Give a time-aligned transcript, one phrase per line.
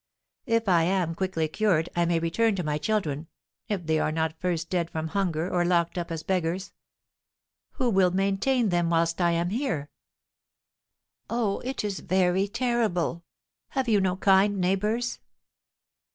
[0.47, 3.27] If I am quickly cured I may return to my children,
[3.67, 6.73] if they are not first dead from hunger or locked up as beggars.
[7.73, 9.91] Who will maintain them whilst I am here?"
[11.29, 13.23] "Oh, it is very terrible!
[13.77, 15.19] Have you no kind neighbours?"